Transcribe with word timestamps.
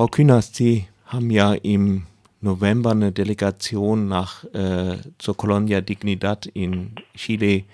Frau 0.00 0.06
Künast, 0.06 0.54
Sie 0.54 0.88
haben 1.04 1.28
ja 1.28 1.52
im 1.52 2.06
November 2.40 2.92
eine 2.92 3.12
Delegation 3.12 4.08
nach 4.08 4.44
äh, 4.54 4.96
zur 5.18 5.36
Colonia 5.36 5.82
Dignidad 5.82 6.46
in 6.46 6.94
Chile 7.14 7.64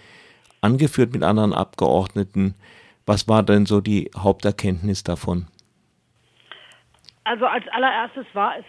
angeführt 0.61 1.12
mit 1.12 1.23
anderen 1.23 1.53
Abgeordneten. 1.53 2.57
Was 3.07 3.29
war 3.29 3.45
denn 3.45 3.65
so 3.65 3.81
die 3.81 4.11
Haupterkenntnis 4.19 5.04
davon? 5.04 5.47
Also 7.23 7.47
als 7.47 7.69
allererstes 7.69 8.27
war 8.32 8.58
es 8.58 8.64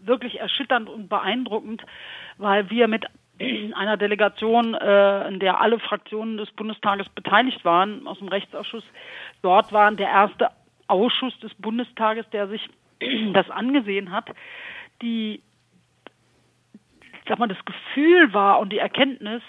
wirklich 0.00 0.40
erschütternd 0.40 0.88
und 0.88 1.10
beeindruckend, 1.10 1.82
weil 2.38 2.70
wir 2.70 2.88
mit 2.88 3.04
einer 3.74 3.98
Delegation, 3.98 4.72
äh, 4.72 5.28
in 5.28 5.40
der 5.40 5.60
alle 5.60 5.78
Fraktionen 5.78 6.38
des 6.38 6.50
Bundestages 6.52 7.10
beteiligt 7.10 7.66
waren, 7.66 8.06
aus 8.06 8.18
dem 8.18 8.28
Rechtsausschuss, 8.28 8.84
dort 9.42 9.74
waren 9.74 9.98
der 9.98 10.08
erste 10.08 10.48
Ausschuss 10.88 11.38
des 11.40 11.54
Bundestages, 11.54 12.28
der 12.30 12.48
sich 12.48 12.68
das 13.32 13.48
angesehen 13.50 14.10
hat, 14.10 14.30
die, 15.02 15.42
sag 17.28 17.38
mal, 17.38 17.48
das 17.48 17.64
Gefühl 17.64 18.32
war 18.32 18.58
und 18.58 18.72
die 18.72 18.78
Erkenntnis, 18.78 19.42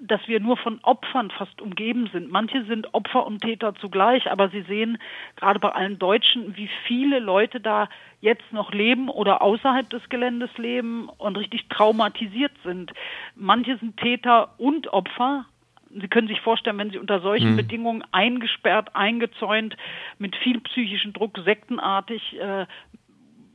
dass 0.00 0.26
wir 0.28 0.38
nur 0.40 0.56
von 0.56 0.78
Opfern 0.82 1.30
fast 1.30 1.60
umgeben 1.60 2.08
sind. 2.12 2.30
Manche 2.30 2.64
sind 2.64 2.94
Opfer 2.94 3.26
und 3.26 3.40
Täter 3.40 3.74
zugleich, 3.74 4.30
aber 4.30 4.48
Sie 4.48 4.62
sehen 4.62 4.98
gerade 5.36 5.58
bei 5.58 5.70
allen 5.70 5.98
Deutschen, 5.98 6.56
wie 6.56 6.70
viele 6.86 7.18
Leute 7.18 7.60
da 7.60 7.88
jetzt 8.20 8.52
noch 8.52 8.72
leben 8.72 9.08
oder 9.08 9.42
außerhalb 9.42 9.90
des 9.90 10.08
Geländes 10.08 10.56
leben 10.56 11.08
und 11.18 11.36
richtig 11.36 11.68
traumatisiert 11.68 12.52
sind. 12.62 12.92
Manche 13.34 13.76
sind 13.78 13.96
Täter 13.96 14.54
und 14.58 14.92
Opfer, 14.92 15.46
Sie 15.90 16.08
können 16.08 16.28
sich 16.28 16.40
vorstellen, 16.40 16.78
wenn 16.78 16.90
Sie 16.90 16.98
unter 16.98 17.20
solchen 17.20 17.50
hm. 17.50 17.56
Bedingungen 17.56 18.04
eingesperrt, 18.12 18.94
eingezäunt, 18.94 19.76
mit 20.18 20.36
viel 20.36 20.60
psychischen 20.60 21.12
Druck, 21.12 21.38
sektenartig, 21.44 22.38
äh, 22.38 22.66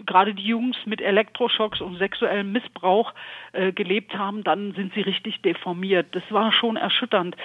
gerade 0.05 0.33
die 0.33 0.43
Jungs 0.43 0.75
mit 0.85 1.01
Elektroschocks 1.01 1.81
und 1.81 1.97
sexuellem 1.97 2.51
Missbrauch 2.51 3.13
äh, 3.53 3.71
gelebt 3.71 4.17
haben, 4.17 4.43
dann 4.43 4.73
sind 4.73 4.93
sie 4.93 5.01
richtig 5.01 5.41
deformiert. 5.41 6.07
Das 6.11 6.23
war 6.29 6.51
schon 6.51 6.75
erschütternd. 6.75 7.35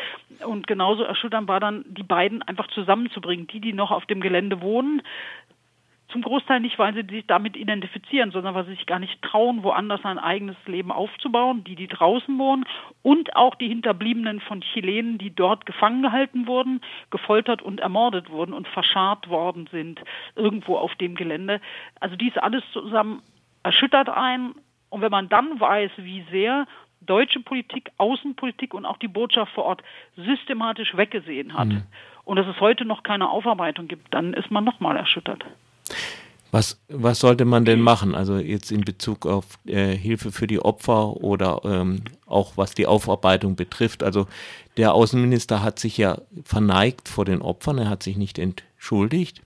Und 0.44 0.66
genauso 0.66 1.02
erschütternd 1.02 1.48
war 1.48 1.60
dann, 1.60 1.84
die 1.88 2.02
beiden 2.02 2.42
einfach 2.42 2.68
zusammenzubringen. 2.68 3.46
Die, 3.48 3.60
die 3.60 3.72
noch 3.72 3.90
auf 3.90 4.06
dem 4.06 4.20
Gelände 4.20 4.60
wohnen, 4.60 5.02
zum 6.10 6.22
Großteil 6.22 6.60
nicht, 6.60 6.78
weil 6.78 6.94
sie 6.94 7.04
sich 7.08 7.26
damit 7.26 7.56
identifizieren, 7.56 8.30
sondern 8.30 8.54
weil 8.54 8.64
sie 8.64 8.72
sich 8.74 8.86
gar 8.86 8.98
nicht 8.98 9.20
trauen, 9.22 9.62
woanders 9.62 10.04
ein 10.04 10.18
eigenes 10.18 10.56
Leben 10.66 10.90
aufzubauen, 10.90 11.64
die, 11.64 11.76
die 11.76 11.86
draußen 11.86 12.38
wohnen 12.38 12.64
und 13.02 13.36
auch 13.36 13.54
die 13.54 13.68
Hinterbliebenen 13.68 14.40
von 14.40 14.62
Chilenen, 14.62 15.18
die 15.18 15.34
dort 15.34 15.66
gefangen 15.66 16.02
gehalten 16.02 16.46
wurden, 16.46 16.80
gefoltert 17.10 17.60
und 17.60 17.80
ermordet 17.80 18.30
wurden 18.30 18.54
und 18.54 18.66
verscharrt 18.68 19.28
worden 19.28 19.68
sind, 19.70 20.00
irgendwo 20.34 20.76
auf 20.76 20.94
dem 20.96 21.14
Gelände. 21.14 21.60
Also 22.00 22.16
dies 22.16 22.36
alles 22.38 22.64
zusammen 22.72 23.22
erschüttert 23.62 24.08
einen. 24.08 24.54
Und 24.88 25.02
wenn 25.02 25.10
man 25.10 25.28
dann 25.28 25.60
weiß, 25.60 25.90
wie 25.98 26.24
sehr 26.30 26.66
deutsche 27.02 27.40
Politik, 27.40 27.90
Außenpolitik 27.98 28.72
und 28.72 28.86
auch 28.86 28.96
die 28.96 29.08
Botschaft 29.08 29.52
vor 29.52 29.64
Ort 29.64 29.82
systematisch 30.16 30.96
weggesehen 30.96 31.54
hat 31.54 31.68
mhm. 31.68 31.82
und 32.24 32.36
dass 32.36 32.46
es 32.46 32.60
heute 32.60 32.84
noch 32.84 33.02
keine 33.02 33.28
Aufarbeitung 33.28 33.88
gibt, 33.88 34.12
dann 34.14 34.32
ist 34.32 34.50
man 34.50 34.64
nochmal 34.64 34.96
erschüttert. 34.96 35.44
Was, 36.50 36.78
was 36.88 37.20
sollte 37.20 37.44
man 37.44 37.66
denn 37.66 37.80
machen? 37.80 38.14
Also 38.14 38.38
jetzt 38.38 38.72
in 38.72 38.80
Bezug 38.80 39.26
auf 39.26 39.44
äh, 39.66 39.94
Hilfe 39.94 40.32
für 40.32 40.46
die 40.46 40.60
Opfer 40.60 41.16
oder 41.18 41.60
ähm, 41.64 42.04
auch 42.26 42.52
was 42.56 42.72
die 42.72 42.86
Aufarbeitung 42.86 43.54
betrifft. 43.54 44.02
Also 44.02 44.26
der 44.78 44.94
Außenminister 44.94 45.62
hat 45.62 45.78
sich 45.78 45.98
ja 45.98 46.22
verneigt 46.44 47.08
vor 47.08 47.26
den 47.26 47.42
Opfern, 47.42 47.78
er 47.78 47.90
hat 47.90 48.02
sich 48.02 48.16
nicht 48.16 48.38
entschuldigt 48.38 49.42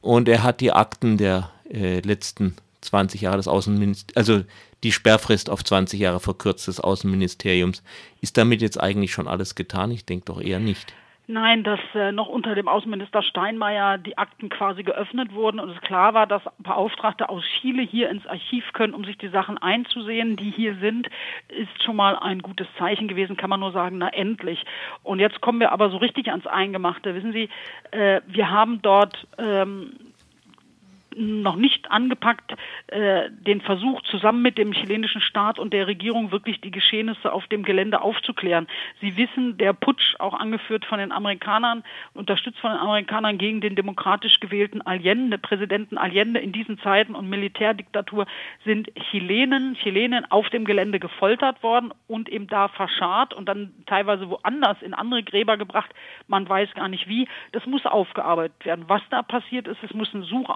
und 0.00 0.28
er 0.28 0.42
hat 0.42 0.62
die 0.62 0.72
Akten 0.72 1.18
der 1.18 1.50
äh, 1.70 2.00
letzten 2.00 2.56
20 2.80 3.20
Jahre 3.20 3.36
des 3.36 3.48
Außenministeriums, 3.48 4.16
also 4.16 4.44
die 4.82 4.92
Sperrfrist 4.92 5.50
auf 5.50 5.64
20 5.64 6.00
Jahre 6.00 6.20
verkürzt 6.20 6.68
des 6.68 6.80
Außenministeriums. 6.80 7.82
Ist 8.20 8.36
damit 8.36 8.62
jetzt 8.62 8.78
eigentlich 8.78 9.12
schon 9.12 9.28
alles 9.28 9.54
getan? 9.54 9.90
Ich 9.90 10.04
denke 10.04 10.26
doch 10.26 10.40
eher 10.40 10.60
nicht. 10.60 10.92
Nein, 11.26 11.64
dass 11.64 11.80
äh, 11.94 12.12
noch 12.12 12.28
unter 12.28 12.54
dem 12.54 12.68
Außenminister 12.68 13.22
Steinmeier 13.22 13.96
die 13.96 14.18
Akten 14.18 14.50
quasi 14.50 14.82
geöffnet 14.82 15.32
wurden 15.32 15.58
und 15.58 15.70
es 15.70 15.80
klar 15.80 16.12
war, 16.12 16.26
dass 16.26 16.42
Beauftragte 16.58 17.30
aus 17.30 17.42
Chile 17.60 17.82
hier 17.82 18.10
ins 18.10 18.26
Archiv 18.26 18.74
können, 18.74 18.92
um 18.92 19.04
sich 19.04 19.16
die 19.16 19.28
Sachen 19.28 19.56
einzusehen, 19.56 20.36
die 20.36 20.50
hier 20.50 20.76
sind, 20.76 21.08
ist 21.48 21.82
schon 21.82 21.96
mal 21.96 22.16
ein 22.16 22.40
gutes 22.40 22.66
Zeichen 22.78 23.08
gewesen, 23.08 23.38
kann 23.38 23.48
man 23.48 23.60
nur 23.60 23.72
sagen, 23.72 23.96
na 23.96 24.08
endlich. 24.08 24.62
Und 25.02 25.18
jetzt 25.18 25.40
kommen 25.40 25.60
wir 25.60 25.72
aber 25.72 25.88
so 25.88 25.96
richtig 25.96 26.28
ans 26.28 26.46
Eingemachte. 26.46 27.14
Wissen 27.14 27.32
Sie, 27.32 27.48
äh, 27.92 28.20
wir 28.26 28.50
haben 28.50 28.82
dort 28.82 29.26
ähm, 29.38 29.96
noch 31.16 31.56
nicht 31.56 31.90
angepackt, 31.90 32.54
äh, 32.88 33.30
den 33.30 33.60
Versuch 33.60 34.02
zusammen 34.02 34.42
mit 34.42 34.58
dem 34.58 34.72
chilenischen 34.72 35.20
Staat 35.20 35.58
und 35.58 35.72
der 35.72 35.86
Regierung 35.86 36.32
wirklich 36.32 36.60
die 36.60 36.70
Geschehnisse 36.70 37.32
auf 37.32 37.46
dem 37.48 37.62
Gelände 37.62 38.00
aufzuklären. 38.00 38.66
Sie 39.00 39.16
wissen, 39.16 39.58
der 39.58 39.72
Putsch, 39.72 40.14
auch 40.18 40.34
angeführt 40.34 40.84
von 40.84 40.98
den 40.98 41.12
Amerikanern, 41.12 41.84
unterstützt 42.14 42.58
von 42.58 42.70
den 42.72 42.80
Amerikanern 42.80 43.38
gegen 43.38 43.60
den 43.60 43.76
demokratisch 43.76 44.40
gewählten 44.40 44.82
Allende, 44.82 45.38
Präsidenten 45.38 45.98
Allende 45.98 46.40
in 46.40 46.52
diesen 46.52 46.78
Zeiten 46.80 47.14
und 47.14 47.28
Militärdiktatur, 47.28 48.26
sind 48.64 48.90
Chilenen, 49.10 49.76
Chilenen 49.76 50.30
auf 50.30 50.48
dem 50.50 50.64
Gelände 50.64 51.00
gefoltert 51.00 51.62
worden 51.62 51.92
und 52.06 52.28
eben 52.28 52.46
da 52.46 52.68
verscharrt 52.68 53.34
und 53.34 53.48
dann 53.48 53.72
teilweise 53.86 54.28
woanders 54.30 54.80
in 54.82 54.94
andere 54.94 55.22
Gräber 55.22 55.56
gebracht. 55.56 55.90
Man 56.26 56.48
weiß 56.48 56.74
gar 56.74 56.88
nicht 56.88 57.08
wie. 57.08 57.28
Das 57.52 57.66
muss 57.66 57.86
aufgearbeitet 57.86 58.64
werden. 58.64 58.84
Was 58.88 59.02
da 59.10 59.22
passiert 59.22 59.68
ist, 59.68 59.82
es 59.82 59.94
muss 59.94 60.12
ein 60.14 60.22
Such 60.22 60.48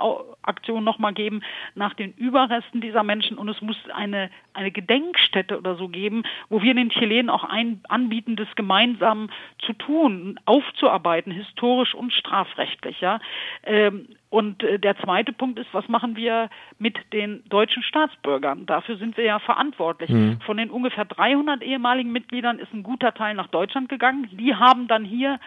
Aktion 0.48 0.84
nochmal 0.84 1.12
geben 1.12 1.42
nach 1.74 1.94
den 1.94 2.12
Überresten 2.12 2.80
dieser 2.80 3.02
Menschen 3.02 3.38
und 3.38 3.48
es 3.48 3.60
muss 3.60 3.76
eine, 3.94 4.30
eine 4.54 4.70
Gedenkstätte 4.70 5.58
oder 5.58 5.76
so 5.76 5.88
geben, 5.88 6.22
wo 6.48 6.62
wir 6.62 6.74
den 6.74 6.90
Chilenen 6.90 7.30
auch 7.30 7.44
ein, 7.44 7.80
anbieten, 7.88 8.36
das 8.36 8.48
gemeinsam 8.56 9.30
zu 9.58 9.72
tun, 9.72 10.40
aufzuarbeiten, 10.44 11.32
historisch 11.32 11.94
und 11.94 12.12
strafrechtlich. 12.12 13.00
Ja. 13.00 13.20
Ähm, 13.64 14.08
und 14.30 14.62
äh, 14.62 14.78
der 14.78 14.96
zweite 14.98 15.32
Punkt 15.32 15.58
ist, 15.58 15.72
was 15.72 15.88
machen 15.88 16.16
wir 16.16 16.50
mit 16.78 16.96
den 17.12 17.42
deutschen 17.48 17.82
Staatsbürgern? 17.82 18.66
Dafür 18.66 18.96
sind 18.96 19.16
wir 19.16 19.24
ja 19.24 19.38
verantwortlich. 19.38 20.10
Mhm. 20.10 20.40
Von 20.44 20.58
den 20.58 20.70
ungefähr 20.70 21.06
300 21.06 21.62
ehemaligen 21.62 22.12
Mitgliedern 22.12 22.58
ist 22.58 22.72
ein 22.74 22.82
guter 22.82 23.14
Teil 23.14 23.34
nach 23.34 23.48
Deutschland 23.48 23.88
gegangen. 23.88 24.28
Die 24.32 24.54
haben 24.54 24.86
dann 24.86 25.04
hier 25.04 25.40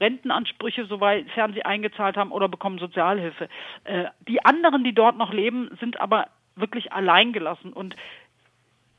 Rentenansprüche, 0.00 0.86
sofern 0.86 1.52
sie 1.54 1.64
eingezahlt 1.64 2.16
haben 2.16 2.32
oder 2.32 2.48
bekommen 2.48 2.78
Sozialhilfe. 2.78 3.48
Äh, 3.84 4.04
die 4.28 4.44
anderen, 4.44 4.84
die 4.84 4.94
dort 4.94 5.16
noch 5.16 5.32
leben, 5.32 5.70
sind 5.80 6.00
aber 6.00 6.28
wirklich 6.56 6.92
alleingelassen 6.92 7.72
und 7.72 7.96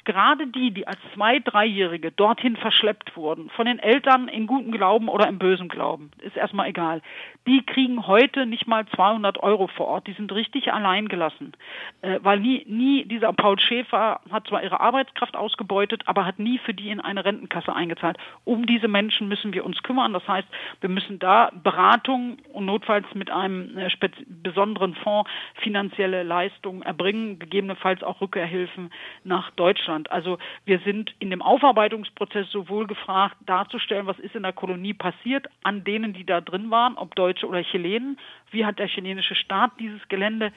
gerade 0.08 0.48
die, 0.48 0.72
die 0.72 0.88
als 0.88 1.00
Zwei-, 1.14 1.40
Dreijährige 1.40 2.12
dorthin 2.12 2.56
verschleppt 2.56 3.18
wurden, 3.18 3.50
von 3.50 3.66
den 3.66 3.78
Eltern 3.78 4.30
in 4.30 4.48
gutem 4.48 4.72
Glauben 4.72 5.10
oder 5.10 5.28
im 5.28 5.38
bösen 5.38 5.68
Glauben, 5.68 6.12
ist 6.22 6.38
erstmal 6.38 6.70
egal, 6.70 7.02
die 7.46 7.66
kriegen 7.66 8.08
heute 8.08 8.46
nicht 8.46 8.68
mal 8.68 8.86
200 8.86 9.42
Euro 9.44 9.68
vor 9.68 9.88
Ort. 9.88 10.08
Die 10.08 10.14
sind 10.14 10.32
richtig 10.34 10.74
alleingelassen, 10.74 11.54
äh, 12.02 12.20
weil 12.22 12.40
nie, 12.40 12.66
nie, 12.68 13.06
dieser 13.06 13.32
Paul 13.34 13.60
Schäfer 13.60 14.22
hat 14.30 14.48
zwar 14.48 14.64
ihre 14.64 14.80
Arbeitskraft 14.80 15.36
ausgebeutet, 15.36 16.04
aber 16.06 16.26
hat 16.26 16.40
nie 16.40 16.58
für 16.60 16.74
die 16.74 16.90
in 16.90 17.00
eine 17.00 17.24
Rentenkasse 17.24 17.74
eingezahlt. 17.74 18.18
Um 18.44 18.66
diese 18.66 18.88
Menschen 18.88 19.28
müssen 19.28 19.54
wir 19.54 19.66
uns 19.66 19.82
kümmern. 19.84 20.14
Das 20.14 20.28
heißt, 20.28 20.48
wir 20.82 20.90
müssen 20.90 21.20
da 21.20 21.52
Beratung 21.64 22.38
und 22.54 22.66
notfalls 22.66 23.06
mit 23.14 23.30
einem 23.32 23.78
äh, 23.78 23.90
besonderen 24.28 24.96
Fonds 24.96 25.30
finanzielle 25.56 26.24
Leistungen 26.24 26.82
erbringen, 26.82 27.40
gegebenenfalls 27.40 28.04
auch 28.04 28.22
Rückkehrhilfen 28.22 28.92
nach 29.24 29.52
Deutschland. 29.52 29.97
Deutschland. 29.98 30.12
Also 30.12 30.38
wir 30.66 30.80
sind 30.80 31.14
in 31.20 31.30
dem 31.30 31.42
Aufarbeitungsprozess 31.42 32.50
sowohl 32.52 32.88
gefragt, 32.88 33.36
darzustellen, 33.46 34.08
was 34.08 34.20
ist 34.20 34.36
in 34.36 34.44
der 34.44 34.54
Kolonie 34.54 34.94
passiert, 34.94 35.48
an 35.64 35.84
denen, 35.84 36.14
die 36.14 36.26
da 36.26 36.42
drin 36.42 36.70
waren, 36.72 36.98
ob 36.98 37.16
Deutsche 37.16 37.48
oder 37.48 37.64
Chilenen, 37.64 38.18
wie 38.52 38.66
hat 38.66 38.80
der 38.80 38.88
chilenische 38.88 39.36
Staat 39.36 39.72
dieses 39.80 40.08
Gelände 40.10 40.52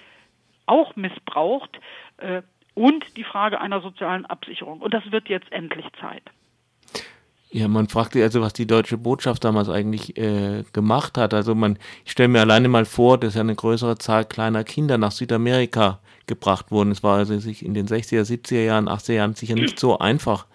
auch 0.67 0.97
missbraucht 0.97 1.81
äh, 2.19 2.43
und 2.75 3.17
die 3.17 3.25
Frage 3.25 3.61
einer 3.61 3.81
sozialen 3.81 4.27
Absicherung. 4.27 4.81
Und 4.81 4.95
das 4.95 5.11
wird 5.11 5.29
jetzt 5.29 5.51
endlich 5.53 5.87
Zeit. 6.01 6.23
Ja, 7.53 7.67
man 7.67 7.89
fragt 7.89 8.13
sich 8.13 8.23
also, 8.23 8.41
was 8.41 8.53
die 8.53 8.67
deutsche 8.67 8.97
Botschaft 8.97 9.43
damals 9.43 9.69
eigentlich 9.69 10.17
äh, 10.17 10.63
gemacht 10.73 11.19
hat. 11.19 11.35
Also 11.35 11.57
man, 11.57 11.79
ich 12.05 12.13
stelle 12.13 12.29
mir 12.29 12.41
alleine 12.41 12.69
mal 12.69 12.85
vor, 12.85 13.19
dass 13.19 13.35
ja 13.35 13.41
eine 13.41 13.57
größere 13.57 13.99
Zahl 13.99 14.25
kleiner 14.25 14.63
Kinder 14.63 14.99
nach 14.99 15.11
Südamerika 15.11 15.99
gebracht 16.31 16.71
wurden. 16.71 16.91
Es 16.91 17.03
war 17.03 17.19
also 17.19 17.39
sich 17.39 17.65
in 17.65 17.75
den 17.75 17.87
60er, 17.87 18.23
70er 18.23 18.65
Jahren, 18.65 18.89
80er 18.89 19.13
Jahren 19.13 19.35
sicher 19.35 19.57
nicht 19.57 19.79
so 19.79 19.99
einfach, 19.99 20.47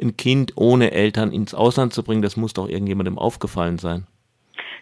ein 0.00 0.16
Kind 0.16 0.52
ohne 0.56 0.92
Eltern 0.92 1.32
ins 1.32 1.54
Ausland 1.54 1.92
zu 1.92 2.02
bringen. 2.04 2.22
Das 2.22 2.36
muss 2.36 2.52
doch 2.52 2.68
irgendjemandem 2.68 3.18
aufgefallen 3.18 3.78
sein. 3.78 4.06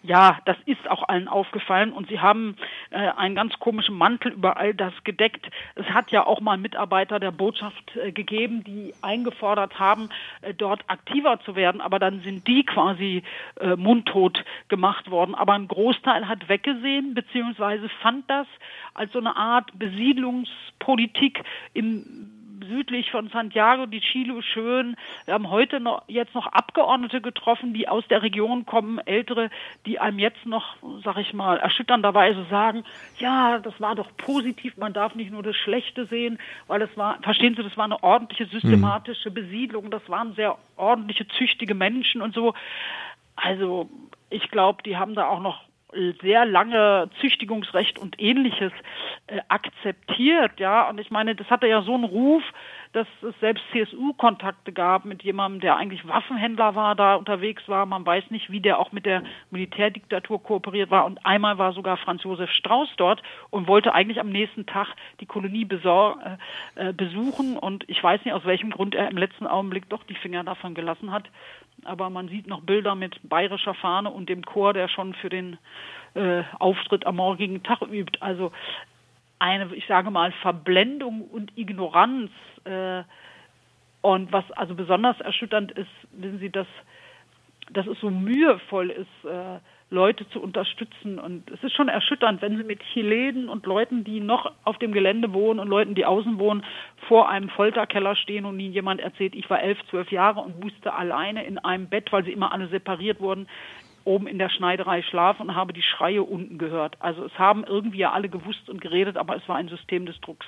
Ja, 0.05 0.41
das 0.47 0.57
ist 0.67 0.91
auch 0.91 1.09
allen 1.09 1.29
aufgefallen 1.29 1.93
und 1.93 2.09
sie 2.09 2.19
haben 2.19 2.57
äh, 2.91 2.97
einen 2.97 3.37
ganz 3.37 3.57
komischen 3.61 3.97
Mantel 3.97 4.33
über 4.33 4.57
all 4.57 4.75
das 4.75 4.93
gedeckt. 5.05 5.49
Es 5.77 5.87
hat 5.87 6.11
ja 6.11 6.27
auch 6.27 6.41
mal 6.41 6.59
Mitarbeiter 6.59 7.21
der 7.21 7.31
Botschaft 7.31 7.97
äh, 7.97 8.11
gegeben, 8.11 8.65
die 8.65 8.95
eingefordert 9.01 9.79
haben, 9.79 10.09
äh, 10.41 10.55
dort 10.55 10.83
aktiver 10.89 11.39
zu 11.45 11.55
werden, 11.55 11.81
aber 11.81 12.01
dann 12.01 12.21
sind 12.23 12.49
die 12.49 12.65
quasi 12.65 13.23
äh, 13.61 13.77
mundtot 13.77 14.45
gemacht 14.67 15.09
worden. 15.09 15.37
Aber 15.37 15.53
ein 15.53 15.69
Großteil 15.69 16.27
hat 16.27 16.49
weggesehen, 16.49 17.15
beziehungsweise 17.15 17.89
fand 18.01 18.29
das 18.29 18.49
als 18.95 19.13
so 19.13 19.21
eine 19.21 19.37
Art 19.37 19.71
Besiedlungspolitik 19.79 21.45
im 21.75 22.32
südlich 22.73 23.11
von 23.11 23.29
Santiago 23.29 23.87
de 23.87 24.01
Chile 24.01 24.43
schön. 24.43 24.97
Wir 25.27 25.35
haben 25.35 25.51
heute 25.51 25.81
noch, 25.81 26.03
jetzt 26.09 26.35
noch 26.35 26.47
Abgeordnete 26.47 27.21
getroffen, 27.21 27.75
die 27.75 27.89
aus 27.89 28.07
der 28.09 28.23
Region 28.23 28.65
kommen, 28.67 28.99
ältere, 28.99 29.51
die 29.87 29.99
einem 29.99 30.19
jetzt 30.19 30.47
noch, 30.47 30.77
sag 31.05 31.19
ich 31.19 31.33
mal, 31.35 31.59
erschütternderweise 31.59 32.47
sagen, 32.51 32.85
ja, 33.19 33.59
das 33.59 33.79
war 33.81 33.95
doch 33.95 34.09
positiv, 34.17 34.77
man 34.77 34.93
darf 34.93 35.15
nicht 35.15 35.31
nur 35.31 35.43
das 35.43 35.57
Schlechte 35.57 36.07
sehen, 36.07 36.39
weil 36.67 36.81
das 36.81 36.97
war, 36.97 37.19
verstehen 37.23 37.55
Sie, 37.55 37.63
das 37.63 37.77
war 37.77 37.85
eine 37.85 38.03
ordentliche, 38.03 38.47
systematische 38.47 39.31
Besiedlung, 39.31 39.91
das 39.91 40.09
waren 40.09 40.35
sehr 40.35 40.57
ordentliche, 40.77 41.29
züchtige 41.29 41.75
Menschen 41.75 42.23
und 42.23 42.35
so. 42.35 42.55
Also, 43.37 43.89
ich 44.31 44.51
glaube, 44.51 44.83
die 44.83 44.97
haben 44.97 45.15
da 45.15 45.27
auch 45.27 45.41
noch 45.41 45.63
sehr 46.21 46.45
lange 46.47 47.11
Züchtigungsrecht 47.21 47.99
und 47.99 48.21
ähnliches 48.21 48.73
äh, 49.27 49.41
akzeptiert, 49.49 50.59
ja. 50.59 50.89
Und 50.89 50.99
ich 50.99 51.11
meine, 51.11 51.35
das 51.35 51.49
hatte 51.51 51.67
ja 51.67 51.83
so 51.83 51.95
einen 51.95 52.05
Ruf, 52.05 52.43
dass 52.93 53.07
es 53.23 53.35
selbst 53.41 53.65
CSU-Kontakte 53.73 54.73
gab 54.73 55.05
mit 55.05 55.23
jemandem, 55.23 55.61
der 55.61 55.77
eigentlich 55.77 56.07
Waffenhändler 56.07 56.75
war, 56.75 56.95
da 56.95 57.15
unterwegs 57.15 57.63
war. 57.67 57.87
Man 57.87 58.05
weiß 58.05 58.31
nicht, 58.31 58.51
wie 58.51 58.61
der 58.61 58.79
auch 58.79 58.93
mit 58.93 59.07
der 59.07 59.23
Militärdiktatur 59.51 60.43
kooperiert 60.43 60.91
war. 60.91 61.07
Und 61.07 61.25
einmal 61.25 61.57
war 61.57 61.73
sogar 61.73 61.97
Franz 61.97 62.23
Josef 62.23 62.51
Strauß 62.51 62.91
dort 62.97 63.23
und 63.51 63.67
wollte 63.67 63.95
eigentlich 63.95 64.21
am 64.21 64.29
nächsten 64.29 64.67
Tag 64.67 64.89
die 65.21 65.27
Kolonie 65.27 65.67
äh, 65.71 66.89
äh 66.89 66.93
besuchen. 66.93 67.57
Und 67.57 67.89
ich 67.89 68.03
weiß 68.03 68.25
nicht, 68.25 68.35
aus 68.35 68.45
welchem 68.45 68.71
Grund 68.71 68.95
er 68.95 69.11
im 69.11 69.17
letzten 69.17 69.47
Augenblick 69.47 69.89
doch 69.89 70.05
die 70.05 70.15
Finger 70.15 70.45
davon 70.45 70.75
gelassen 70.75 71.13
hat 71.13 71.31
aber 71.85 72.11
man 72.11 72.29
sieht 72.29 72.47
noch 72.47 72.63
Bilder 72.63 72.95
mit 72.95 73.19
bayerischer 73.29 73.75
Fahne 73.75 74.11
und 74.11 74.29
dem 74.29 74.45
Chor, 74.45 74.73
der 74.73 74.89
schon 74.89 75.15
für 75.15 75.29
den 75.29 75.59
äh, 76.15 76.43
Auftritt 76.59 77.07
am 77.07 77.17
morgigen 77.17 77.63
Tag 77.63 77.83
übt. 77.83 78.19
Also 78.21 78.53
eine, 79.39 79.75
ich 79.75 79.87
sage 79.87 80.11
mal, 80.11 80.33
Verblendung 80.43 81.23
und 81.23 81.57
Ignoranz. 81.57 82.31
Äh, 82.65 83.03
und 84.01 84.33
was 84.33 84.51
also 84.53 84.75
besonders 84.75 85.21
erschütternd 85.21 85.73
ist, 85.73 85.91
wissen 86.13 86.39
Sie, 86.39 86.51
dass, 86.51 86.67
dass 87.71 87.87
es 87.87 87.99
so 88.01 88.11
mühevoll 88.11 88.91
ist, 88.91 89.25
äh, 89.25 89.59
Leute 89.93 90.29
zu 90.31 90.41
unterstützen. 90.41 91.19
Und 91.19 91.49
es 91.51 91.63
ist 91.63 91.77
schon 91.77 91.89
erschütternd, 91.89 92.43
wenn 92.43 92.57
Sie 92.57 92.65
mit 92.65 92.81
Chilenen 92.93 93.49
und 93.49 93.67
Leuten, 93.67 94.05
die 94.05 94.21
noch 94.21 94.51
auf 94.65 94.79
dem 94.79 94.93
Gelände 94.93 95.33
wohnen 95.33 95.61
und 95.61 95.69
Leuten, 95.69 95.95
die 95.95 96.07
außen 96.07 96.39
wohnen, 96.39 96.65
vor 97.09 97.29
einem 97.29 97.51
Folterkeller 97.51 98.17
stehen 98.17 98.45
und 98.45 98.59
ihnen 98.59 98.73
jemand 98.73 99.01
erzählt, 99.01 99.35
ich 99.35 99.49
war 99.51 99.63
elf, 99.63 99.79
zwölf 99.91 100.11
Jahre 100.11 100.41
und 100.41 100.59
musste 100.61 100.93
alleine 100.95 101.45
in 101.45 101.59
einem 101.59 101.87
Bett, 101.89 102.11
weil 102.11 102.25
sie 102.25 102.33
immer 102.33 102.53
alle 102.53 102.69
separiert 102.69 103.21
wurden, 103.21 103.47
oben 104.05 104.27
in 104.27 104.39
der 104.39 104.49
Schneiderei 104.49 105.03
schlafen 105.03 105.49
und 105.49 105.55
habe 105.55 105.73
die 105.73 105.83
Schreie 105.83 106.23
unten 106.23 106.59
gehört. 106.59 106.97
Also 106.99 107.25
es 107.25 107.39
haben 107.39 107.63
irgendwie 107.65 107.99
ja 107.99 108.13
alle 108.13 108.29
gewusst 108.29 108.69
und 108.69 108.81
geredet, 108.81 109.17
aber 109.17 109.37
es 109.37 109.49
war 109.49 109.57
ein 109.57 109.69
System 109.69 110.07
des 110.07 110.21
Drucks. 110.21 110.47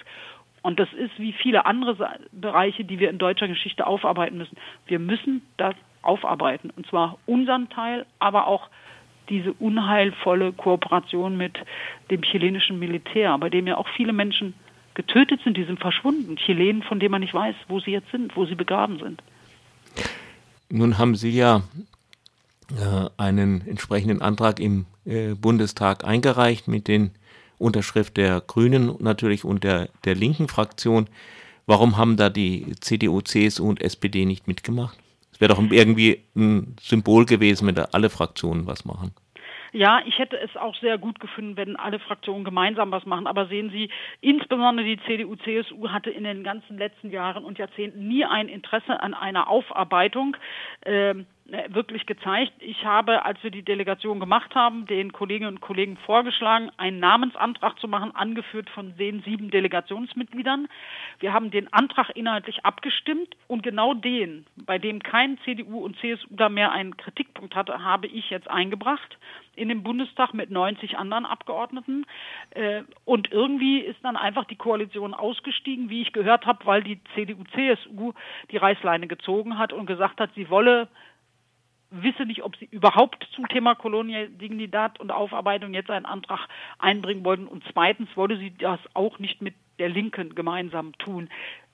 Und 0.62 0.81
das 0.81 0.91
ist 0.94 1.12
wie 1.19 1.32
viele 1.32 1.67
andere 1.67 2.19
Bereiche, 2.32 2.85
die 2.85 2.99
wir 2.99 3.11
in 3.11 3.19
deutscher 3.19 3.46
Geschichte 3.46 3.87
aufarbeiten 3.87 4.38
müssen. 4.38 4.56
Wir 4.87 4.99
müssen 4.99 5.43
das 5.58 5.75
aufarbeiten. 6.00 6.70
Und 6.70 6.87
zwar 6.87 7.19
unseren 7.26 7.69
Teil, 7.69 8.06
aber 8.19 8.46
auch 8.46 8.69
diese 9.29 9.53
unheilvolle 9.55 10.53
Kooperation 10.53 11.37
mit 11.37 11.55
dem 12.11 12.23
chilenischen 12.23 12.79
Militär, 12.79 13.37
bei 13.38 13.50
dem 13.50 13.67
ja 13.67 13.76
auch 13.76 13.88
viele 13.97 14.12
Menschen 14.12 14.55
getötet 14.94 15.41
sind, 15.43 15.56
die 15.56 15.65
sind 15.65 15.81
verschwunden. 15.81 16.37
Chilenen, 16.37 16.82
von 16.82 17.00
denen 17.00 17.11
man 17.11 17.21
nicht 17.21 17.35
weiß, 17.35 17.55
wo 17.69 17.81
sie 17.81 17.91
jetzt 17.91 18.11
sind, 18.11 18.37
wo 18.37 18.47
sie 18.47 18.55
begraben 18.55 18.99
sind. 18.99 19.23
Nun 20.71 20.99
haben 20.99 21.15
Sie 21.15 21.31
ja 21.31 21.62
äh, 22.71 23.09
einen 23.17 23.67
entsprechenden 23.67 24.23
Antrag 24.23 24.61
im 24.61 24.87
äh, 25.05 25.35
Bundestag 25.35 26.05
eingereicht 26.05 26.69
mit 26.69 26.88
den 26.88 27.11
Unterschrift 27.59 28.17
der 28.17 28.41
Grünen 28.41 28.94
natürlich 28.99 29.44
und 29.44 29.65
der, 29.65 29.88
der 30.05 30.15
linken 30.15 30.49
Fraktion. 30.49 31.06
Warum 31.67 31.97
haben 31.97 32.17
da 32.17 32.29
die 32.29 32.75
CDU, 32.81 33.20
CSU 33.20 33.69
und 33.69 33.81
SPD 33.81 34.25
nicht 34.27 34.49
mitgemacht? 34.49 34.99
Es 35.35 35.41
wäre 35.41 35.53
doch 35.53 35.61
irgendwie 35.61 36.25
ein 36.37 36.77
Symbol 36.81 37.27
gewesen, 37.27 37.67
wenn 37.67 37.75
da 37.75 37.89
alle 37.91 38.09
Fraktionen 38.09 38.69
was 38.69 38.85
machen. 38.85 39.13
Ja, 39.73 40.01
ich 40.07 40.21
hätte 40.21 40.39
es 40.39 40.57
auch 40.57 40.77
sehr 40.77 40.99
gut 40.99 41.19
gefunden, 41.19 41.57
wenn 41.57 41.75
alle 41.75 41.99
Fraktionen 41.99 42.45
gemeinsam 42.45 42.93
was 42.93 43.05
machen. 43.05 43.27
Aber 43.27 43.49
sehen 43.49 43.71
Sie, 43.71 43.91
insbesondere 44.21 44.87
die 44.87 45.01
CDU, 45.05 45.35
CSU 45.35 45.89
hatte 45.89 46.11
in 46.11 46.23
den 46.23 46.45
ganzen 46.45 46.79
letzten 46.79 47.11
Jahren 47.11 47.45
und 47.45 47.59
Jahrzehnten 47.59 48.07
nie 48.07 48.25
ein 48.25 48.47
Interesse 48.47 49.03
an 49.03 49.15
einer 49.15 49.49
Aufarbeitung. 49.49 50.37
Ähm, 50.87 51.23
äh, 51.23 51.25
wirklich 51.46 52.06
gezeigt. 52.06 52.52
Ich 52.61 52.85
habe, 52.85 53.25
als 53.25 53.43
wir 53.43 53.50
die 53.50 53.62
Delegation 53.62 54.19
gemacht 54.19 54.55
haben, 54.55 54.87
den 54.87 55.12
Kolleginnen 55.12 55.55
und 55.55 55.61
Kollegen 55.61 55.99
vorgeschlagen, 55.99 56.70
einen 56.79 57.00
Namensantrag 57.00 57.79
zu 57.79 57.87
machen, 57.87 58.17
angeführt 58.17 58.70
von 58.70 58.96
den 58.96 59.23
sieben 59.23 59.50
Delegationsmitgliedern. 59.50 60.69
Wir 61.20 61.35
haben 61.35 61.50
den 61.50 61.70
Antrag 61.73 62.11
inhaltlich 62.14 62.64
abgestimmt 62.64 63.37
und 63.46 63.62
genau 63.62 63.93
den, 63.93 64.46
bei 64.56 64.79
dem 64.79 65.02
kein 65.02 65.38
CDU 65.44 65.85
und 65.85 65.99
CSU 65.99 66.26
da 66.31 66.49
mehr 66.49 66.73
einen 66.73 66.96
Kritikpunkt 66.96 67.55
hatte, 67.55 67.85
habe 67.85 68.06
ich 68.06 68.31
jetzt 68.31 68.49
eingebracht 68.49 69.19
in 69.55 69.69
den 69.69 69.82
Bundestag 69.82 70.32
mit 70.32 70.50
90 70.50 70.96
anderen 70.96 71.26
Abgeordneten. 71.26 72.06
Äh, 72.50 72.82
und 73.05 73.31
irgendwie 73.31 73.81
ist 73.81 74.02
dann 74.02 74.17
einfach 74.17 74.44
die 74.46 74.56
Koalition 74.56 75.12
ausgestiegen, 75.12 75.91
wie 75.91 76.02
ich 76.02 76.12
gehört 76.12 76.46
habe, 76.46 76.64
weil 76.64 76.82
die 76.82 77.00
CDU-CSU 77.14 78.14
die 78.50 78.56
Reißleine 78.56 79.06
gezogen 79.06 79.58
hat 79.58 79.73
und 79.73 79.87
gesagt 79.87 80.20
hat, 80.20 80.31
sie 80.35 80.49
wolle 80.49 80.88
wisse 82.02 82.26
nicht, 82.26 82.43
ob 82.43 82.56
sie 82.56 82.67
überhaupt 82.67 83.29
zum 83.32 83.49
Thema 83.49 83.75
Dignidad 83.75 85.00
und 85.00 85.12
Aufarbeitung 85.12 85.75
jetzt 85.75 85.91
einen 85.91 86.06
Antrag 86.06 86.49
einbringen 86.79 87.25
wollten. 87.25 87.46
Und 87.46 87.64
zweitens 87.73 88.08
wollte 88.17 88.37
sie 88.37 88.52
das 88.56 88.81
auch 88.94 89.19
nicht 89.19 89.43
mit 89.43 89.55
der 89.79 89.88
Linken 89.88 90.35
gemeinsam 90.35 90.93
tun. 90.99 91.29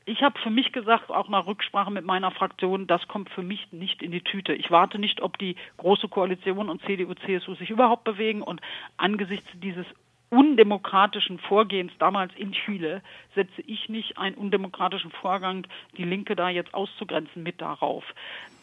Ich 0.07 0.23
habe 0.23 0.39
für 0.41 0.51
mich 0.51 0.73
gesagt, 0.73 1.11
auch 1.11 1.29
nach 1.29 1.47
Rücksprache 1.47 1.91
mit 1.91 2.05
meiner 2.05 2.31
Fraktion, 2.31 2.87
das 2.87 3.07
kommt 3.07 3.31
für 3.31 3.43
mich 3.43 3.71
nicht 3.71 4.03
in 4.03 4.11
die 4.11 4.23
Tüte. 4.23 4.55
Ich 4.55 4.71
warte 4.71 4.99
nicht, 4.99 5.21
ob 5.21 5.39
die 5.39 5.57
Große 5.77 6.09
Koalition 6.09 6.69
und 6.69 6.83
CDU, 6.83 7.15
CSU 7.15 7.55
sich 7.55 7.71
überhaupt 7.71 8.05
bewegen. 8.05 8.43
Und 8.43 8.61
angesichts 8.97 9.49
dieses 9.55 9.87
undemokratischen 10.31 11.39
Vorgehens 11.41 11.93
damals 11.99 12.33
in 12.37 12.53
Chile 12.53 13.03
setze 13.35 13.63
ich 13.63 13.89
nicht 13.89 14.17
einen 14.17 14.37
undemokratischen 14.37 15.11
Vorgang, 15.11 15.67
die 15.97 16.05
Linke 16.05 16.37
da 16.37 16.49
jetzt 16.49 16.73
auszugrenzen, 16.73 17.43
mit 17.43 17.61
darauf. 17.61 18.05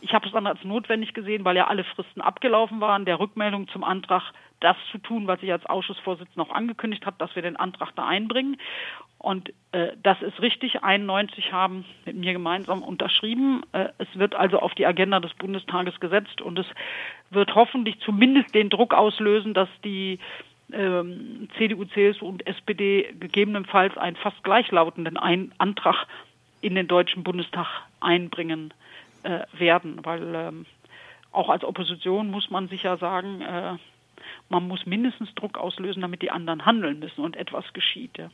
Ich 0.02 0.14
habe 0.14 0.26
es 0.26 0.32
dann 0.32 0.48
als 0.48 0.64
notwendig 0.64 1.14
gesehen, 1.14 1.44
weil 1.44 1.58
ja 1.58 1.68
alle 1.68 1.84
Fristen 1.84 2.22
abgelaufen 2.22 2.80
waren, 2.80 3.06
der 3.06 3.20
Rückmeldung 3.20 3.68
zum 3.68 3.84
Antrag 3.84 4.32
das 4.60 4.78
zu 4.92 4.98
tun, 4.98 5.28
was 5.28 5.44
ich 5.44 5.52
als 5.52 5.66
Ausschussvorsitzender 5.66 6.42
auch 6.42 6.56
angekündigt 6.56 7.06
habe, 7.06 7.18
dass 7.20 7.36
wir 7.36 7.44
den 7.44 7.58
Antrag 7.58 7.92
da 7.96 8.08
einbringen. 8.08 8.58
Und 9.20 9.52
äh, 9.72 9.90
das 10.02 10.22
ist 10.22 10.42
richtig. 10.42 10.84
91 10.84 11.52
haben 11.52 11.86
mit 12.06 12.16
mir 12.16 12.34
gemeinsam 12.34 12.82
unterschrieben. 12.82 13.64
Äh, 13.72 13.90
es 13.98 14.08
wird 14.14 14.36
also 14.36 14.60
auf 14.60 14.74
die 14.76 14.86
Agenda 14.86 15.20
des 15.20 15.34
Bundestages 15.34 16.00
gesetzt 16.00 16.42
und 16.42 16.58
es 16.60 16.68
wird 17.30 17.56
hoffentlich 17.56 18.00
zumindest 18.00 18.54
den 18.56 18.70
Druck 18.70 18.94
auslösen, 18.94 19.54
dass 19.54 19.70
die 19.84 20.20
ähm, 20.72 21.48
CDU, 21.58 21.86
CSU 21.86 22.28
und 22.28 22.46
SPD 22.46 23.14
gegebenenfalls 23.20 23.98
einen 23.98 24.16
fast 24.16 24.44
gleichlautenden 24.44 25.18
Ein 25.18 25.54
Antrag 25.58 26.08
in 26.62 26.76
den 26.76 26.88
Deutschen 26.88 27.24
Bundestag 27.24 27.68
einbringen 28.00 28.74
äh, 29.24 29.42
werden, 29.54 30.04
weil 30.04 30.36
ähm, 30.36 30.66
auch 31.32 31.50
als 31.50 31.64
Opposition 31.64 32.32
muss 32.32 32.50
man 32.50 32.68
sicher 32.68 32.98
sagen, 32.98 33.42
äh, 33.42 33.78
man 34.50 34.68
muss 34.68 34.86
mindestens 34.86 35.34
Druck 35.36 35.58
auslösen, 35.58 36.02
damit 36.02 36.22
die 36.22 36.32
anderen 36.32 36.66
handeln 36.66 37.00
müssen 37.00 37.24
und 37.24 37.36
etwas 37.36 37.66
geschieht. 37.74 38.18
Ja. 38.18 38.30